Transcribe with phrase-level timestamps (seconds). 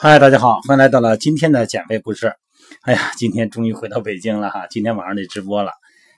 [0.00, 2.32] 嗨，大家好，欢迎来到了今天的减肥故事。
[2.82, 5.72] 哎呀，今天终于回到北京了哈，今天晚上得直播了，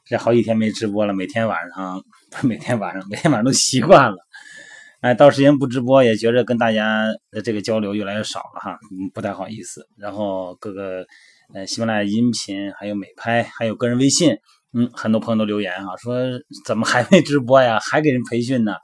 [0.04, 4.18] 这好几天没直播了，每天晚上不是 每天晚上，每天晚上都习惯了。
[5.00, 9.88] 哎，到时间不直播也觉着跟大家的这个交流越来越少了哈，嗯，不太好意思。
[9.96, 11.06] 然后各个
[11.54, 14.36] 呃喜马拉雅音频，还有美拍，还有个人微信，
[14.74, 16.16] 嗯，很多朋友都留言哈，说
[16.66, 17.80] 怎么还没直播呀？
[17.80, 18.74] 还给人培训呢？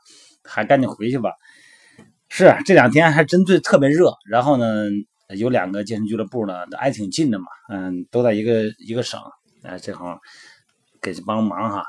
[0.43, 1.33] 还赶紧回去吧。
[2.29, 4.85] 是这两天还真最特别热，然后呢，
[5.39, 9.21] 有两个健身俱乐部呢，挨挺近的嘛，嗯，都在一个一个省，
[9.63, 10.19] 哎，正好
[11.01, 11.85] 给帮忙哈。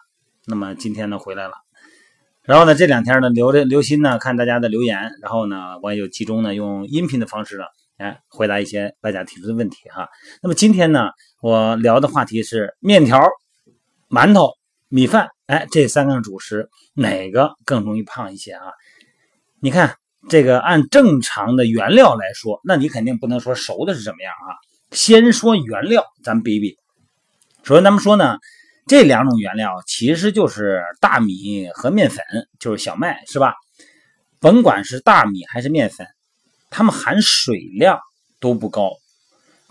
[0.46, 1.54] 那么今天呢回来了，
[2.44, 7.64] 然后呢这两天呢留着留心呢看大家的留言，然后呢我也有集中呢用音频的方式呢，
[7.98, 10.08] 哎回答一些大家提出的问题哈。
[10.44, 11.10] 那么今天呢
[11.42, 13.28] 我聊的话题是面条、
[14.08, 14.52] 馒头、
[14.88, 18.72] 米饭，哎这三个主食哪个更容易胖一些啊？
[19.60, 19.96] 你看。
[20.30, 24.56] 这个按正常的原料来说，那你肯定不能说熟的是什么样啊？
[24.92, 26.78] 先说原料，咱比比。
[27.64, 28.38] 首先，咱们说呢，
[28.88, 32.24] 这两种原料其实就是大米和面粉，
[32.60, 33.54] 就是小麦，是吧？
[34.40, 36.08] 甭管是大米还是面粉，
[36.70, 38.00] 它们含水量
[38.40, 38.92] 都不高，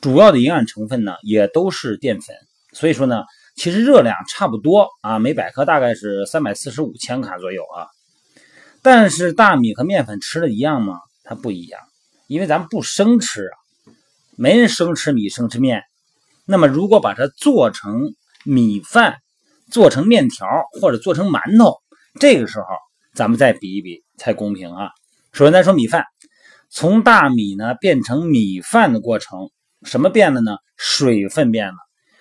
[0.01, 2.35] 主要的营养成分呢也都是淀粉，
[2.73, 3.25] 所以说呢，
[3.57, 7.87] 其实热量差不多啊，每百克大概是三百四十五千卡左右啊。
[8.89, 11.01] 但是大米和面粉吃的一样吗？
[11.25, 11.81] 它不一样，
[12.29, 13.57] 因为咱们不生吃啊，
[14.37, 15.83] 没人生吃米生吃面。
[16.45, 18.15] 那么如果把它做成
[18.45, 19.17] 米饭、
[19.73, 20.47] 做成面条
[20.81, 21.81] 或者做成馒头，
[22.21, 22.67] 这个时候
[23.13, 24.91] 咱们再比一比才公平啊。
[25.33, 26.05] 首先咱说米饭，
[26.71, 29.51] 从大米呢变成米饭的过程，
[29.83, 30.59] 什么变了呢？
[30.77, 31.77] 水分变了，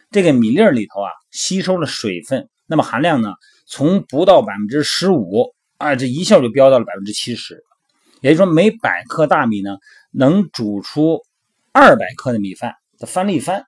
[0.10, 3.34] 这个米粒里头啊吸收了水分，那么含量呢
[3.68, 5.54] 从不到百分之十五。
[5.78, 7.64] 啊，这一下就飙到了百分之七十，
[8.22, 9.78] 也就是说每百克大米呢，
[10.12, 11.20] 能煮出
[11.74, 13.66] 二百克的米饭的翻了一番。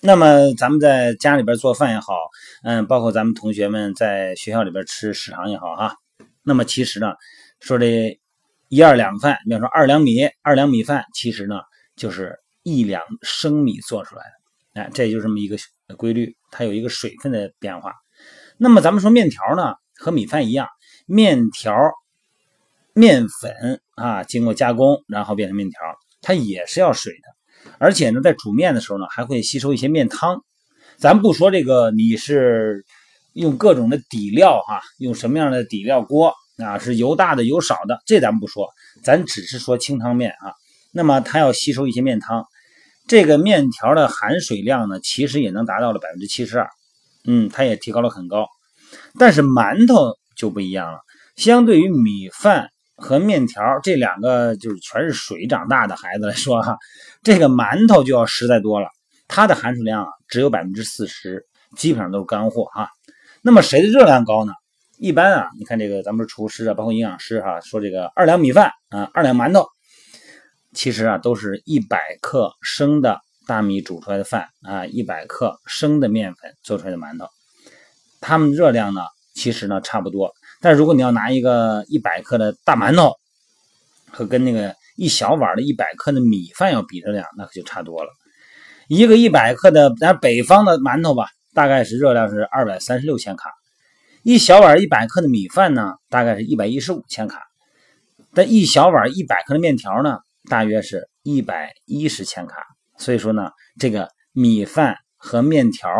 [0.00, 2.14] 那么咱们在家里边做饭也好，
[2.62, 5.96] 嗯，包括咱们同学们在学校里边吃食堂也好哈，
[6.42, 7.14] 那么其实呢，
[7.60, 8.18] 说这
[8.68, 11.60] 一二两饭，比方说二两米，二两米饭，其实呢
[11.96, 14.80] 就是一两生米做出来的。
[14.82, 15.56] 哎，这就这么一个
[15.96, 17.94] 规律，它有一个水分的变化。
[18.58, 20.68] 那么咱们说面条呢，和米饭一样。
[21.06, 21.74] 面条、
[22.94, 25.78] 面粉啊，经过加工，然后变成面条，
[26.22, 27.70] 它也是要水的。
[27.78, 30.42] 而且呢，在煮面的时候呢，还会吸收一些面汤。
[30.96, 32.84] 咱不说这个，你是
[33.32, 36.78] 用各种的底料哈，用什么样的底料锅啊？
[36.78, 38.68] 是油大的、油少的，这咱不说，
[39.02, 40.52] 咱只是说清汤面啊。
[40.92, 42.46] 那么它要吸收一些面汤，
[43.06, 46.70] 这个面条的含水量呢，其实也能达到了百分之七十二。
[47.26, 48.46] 嗯，它也提高了很高。
[49.18, 50.16] 但是馒头。
[50.36, 51.00] 就不一样了。
[51.36, 56.78] 相对于米饭和面条这两个就是全是水长大的孩子来说，哈，
[57.22, 58.88] 这个馒头就要实在多了。
[59.26, 61.44] 它的含水量啊只有百分之四十，
[61.76, 62.88] 基本上都是干货哈。
[63.42, 64.52] 那么谁的热量高呢？
[64.96, 69.66] 一般啊，你看这个咱们厨师啊，包括营养师哈，说这个二两米饭啊，二两馒头，
[70.72, 77.26] 其实啊都是一百克生的大米煮出来的饭啊，一百克生的面粉做出来的馒头，
[78.20, 79.00] 它们热量呢？
[79.34, 83.12] 其实呢差不多，但如果你要拿一个一百克的大馒头，
[84.10, 88.10] 和跟那个一小碗的一百克的米饭要比热量，那可就差多了。
[88.86, 93.50] 一个一百克的咱北方的馒头吧，大概是热量是二百三十六千卡；
[94.22, 97.40] 一小碗一百克的米饭呢，大概是一百一十五千卡；
[98.32, 100.18] 但一小碗一百克的面条呢，
[100.48, 102.56] 大约是一百一十千卡。
[102.98, 105.90] 所以说呢，这个米饭和面条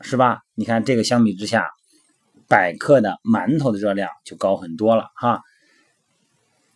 [0.00, 0.38] 是吧？
[0.54, 1.68] 你看这个相比之下。
[2.52, 5.40] 百克的馒头的热量就高很多了哈。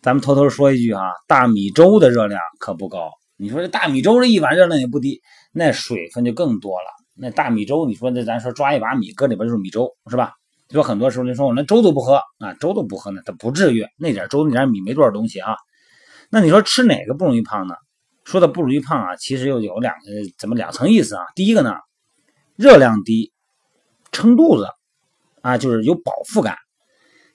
[0.01, 3.11] 咱们偷偷说一句哈，大米粥的热量可不高。
[3.35, 5.21] 你说这大米粥这一碗热量也不低，
[5.51, 6.87] 那水分就更多了。
[7.13, 10.33] 那大米粥，你说那咱说抓一把米搁里边就是米粥是吧？
[10.71, 15.55] 说很多时候你说我连粥都不喝啊，粥都不喝呢，它不至于那点粥那点米没多少东西啊。
[16.31, 17.75] 那你说吃哪个不容易胖呢？
[18.23, 20.01] 说的不容易胖啊，其实又有两个
[20.39, 21.21] 怎么两层意思啊？
[21.35, 21.75] 第一个呢，
[22.55, 23.31] 热量低，
[24.11, 24.65] 撑肚子。
[25.47, 26.57] 啊，就是有饱腹感。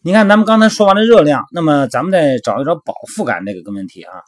[0.03, 4.21] 你看，咱们刚才说完了热量，那么咱们再找一找饱腹感这个个问题啊。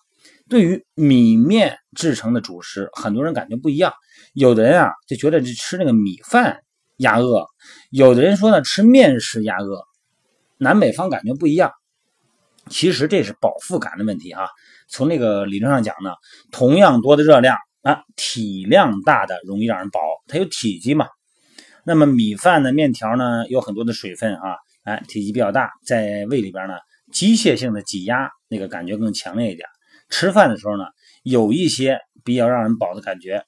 [0.49, 3.93] 对于米面制成的主食，很多人感觉不一样。
[4.33, 6.61] 有的人啊就觉得是吃那个米饭
[6.97, 7.45] 压饿，
[7.91, 9.83] 有的人说呢吃面食压饿。
[10.57, 11.71] 南北方感觉不一样。
[12.71, 14.47] 其实这是饱腹感的问题啊。
[14.89, 16.13] 从那个理论上讲呢，
[16.51, 21.07] 同样多的热量啊，体量大的容易让人饱，它有体积嘛。
[21.87, 26.75] 那么米饭呢，面条呢，有很多的水分啊，哎，体积比较大，在胃里边呢，
[27.13, 29.69] 机械性的挤压那个感觉更强烈一点。
[30.09, 30.85] 吃饭的时候呢，
[31.23, 33.45] 有一些比较让人饱的感觉。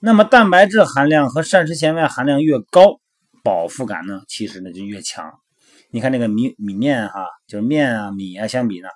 [0.00, 3.00] 那么蛋白质含量和膳食纤维含量越高，
[3.42, 5.32] 饱腹感呢其实呢就越强。
[5.90, 8.88] 你看那个米米面哈，就是面啊米啊相比呢，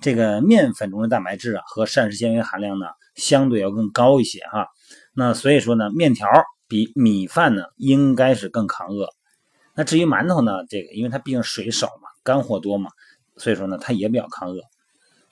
[0.00, 4.66] 这个面粉中的蛋白质啊和膳食纤维含量呢相对要更高一些哈。
[5.14, 6.28] 那所以说呢，面条
[6.72, 9.10] 比米饭呢应该是更抗饿。
[9.74, 12.90] 那至于馒头呢，这个因为它毕竟水少嘛，干货多嘛，
[13.36, 14.62] 所以说呢它也比较抗饿。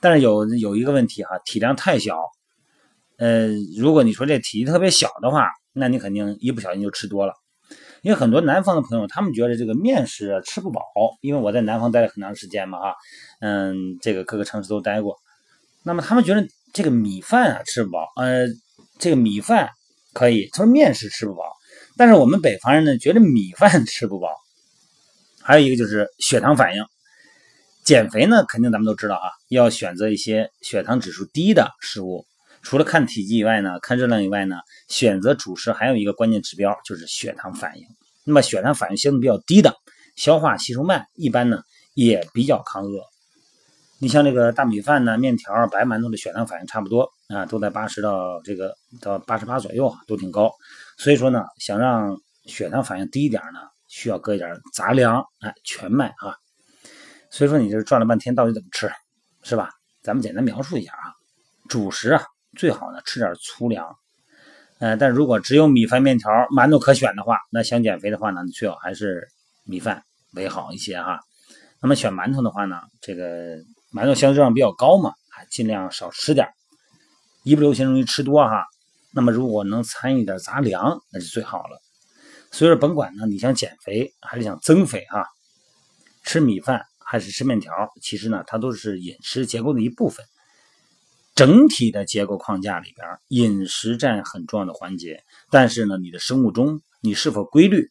[0.00, 2.20] 但是有有一个问题哈，体量太小。
[3.16, 3.48] 呃，
[3.78, 7.32] 如果你说这体积特别小的话，那你肯定一不小心就吃多了。
[8.02, 10.82] 因为很多南方的朋友，他们觉得这个面食啊吃不饱。
[11.22, 12.96] 因为我在南方待了很长时间嘛，哈，
[13.40, 15.16] 嗯，这个各个城市都待过。
[15.84, 18.46] 那么他们觉得这个米饭啊吃不饱，呃，
[18.98, 19.70] 这个米饭
[20.12, 21.44] 可以，他说面食吃不饱。
[21.96, 24.28] 但是我们北方人呢，觉得米饭 吃不饱。
[25.42, 26.84] 还有一个就是血糖反应，
[27.84, 32.26] 减肥呢，肯定咱们都知道啊，要选择一些血糖指数低的食物。
[32.62, 34.56] 除了看体积以外呢，看热量以外呢，
[34.88, 37.84] 选择主食还有一个关键指标就是血糖反应。
[38.24, 39.74] 那么血糖反应相对比较低的，
[40.14, 41.62] 消化吸收慢，一般呢
[41.94, 43.02] 也比较抗饿。
[44.02, 50.50] 你像这个大米饭呢、面条、白馒头的血糖反应差不多啊，都在八十到这个到八十八左右，都挺高。
[50.96, 52.16] 所以说呢，想让
[52.46, 56.34] 血糖反应低一点呢，需要搁一点杂粮，哎，全麦啊。
[57.30, 58.90] 所以说你这转了半天，到底怎么吃，
[59.42, 59.70] 是吧？
[60.02, 61.12] 咱们简单描述一下啊，
[61.68, 62.22] 主食啊。
[62.56, 63.86] 最好呢吃点粗粮，
[64.80, 69.28] 呃，但如果只有米饭、面条、馒头可选的话，那想减肥的话呢，最好还是
[69.62, 70.02] 米饭
[70.32, 71.20] 为好一些哈。
[71.80, 73.56] 那么选馒头的话呢，这个
[73.92, 75.12] 馒头相对热量比较高嘛，
[75.50, 76.48] 尽量少吃点，
[77.42, 78.64] 一不留心容易吃多哈。
[79.12, 81.80] 那么如果能参与点杂粮，那就最好了。
[82.52, 85.26] 所以说，甭管呢，你想减肥还是想增肥哈，
[86.24, 90.24] 吃米饭还是吃面条，其实呢，它都是饮食结构的一部分。
[91.34, 95.22] 整体的结构框架里边，饮食占很重要的环节。
[95.50, 97.90] 但是呢，你的生物钟你是否规律，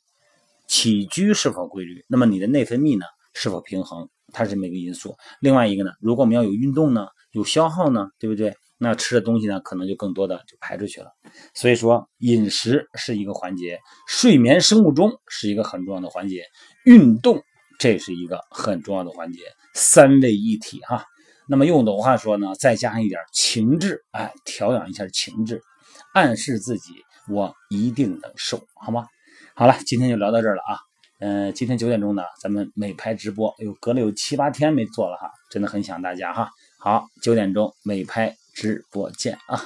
[0.67, 5.15] 起居是否规律，那么你的内分泌呢是否平衡，它是这么一个因素。
[5.39, 8.53] 另外一个呢，如果我们要有运动呢，有消耗呢，对不对？
[8.81, 11.11] 那吃的东西呢，可能就更多的就排出去了。
[11.53, 13.77] 所以说，饮食是一个环节，
[14.07, 16.45] 睡眠、生物钟是一个很重要的环节，
[16.85, 17.43] 运动
[17.77, 19.41] 这是一个很重要的环节，
[19.73, 21.05] 三位一体哈。
[21.49, 25.61] 那么用我的话说呢，再加上一点情志，哎，调养一下情志，
[26.13, 26.93] 暗示自己
[27.27, 29.07] 我一定能瘦，好吗？
[29.55, 30.88] 好了，今天就聊到这儿了啊。
[31.19, 36.50] 嗯，今天九点钟呢，咱们美拍直播，哎呦，隔了有七八天没做了哈，真的很想大家哈。
[36.77, 39.62] 好，九点钟美拍直播见啊。